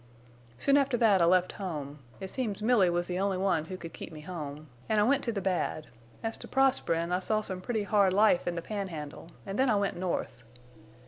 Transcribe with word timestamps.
"Soon 0.57 0.77
after 0.77 0.97
that 0.97 1.21
I 1.21 1.25
left 1.25 1.51
home—it 1.51 2.27
seems 2.31 2.63
Milly 2.63 2.89
was 2.89 3.05
the 3.05 3.19
only 3.19 3.37
one 3.37 3.65
who 3.65 3.77
could 3.77 3.93
keep 3.93 4.11
me 4.11 4.21
home—an' 4.21 4.97
I 4.97 5.03
went 5.03 5.23
to 5.25 5.31
the 5.31 5.41
bad, 5.43 5.89
as 6.23 6.37
to 6.37 6.47
prosperin' 6.47 7.11
I 7.11 7.19
saw 7.19 7.41
some 7.41 7.61
pretty 7.61 7.83
hard 7.83 8.11
life 8.11 8.47
in 8.47 8.55
the 8.55 8.63
Pan 8.63 8.87
Handle, 8.87 9.29
an' 9.45 9.57
then 9.57 9.69
I 9.69 9.75
went 9.75 9.95
North. 9.97 10.41